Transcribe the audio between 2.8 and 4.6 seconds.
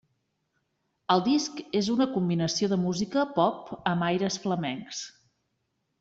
música pop amb aires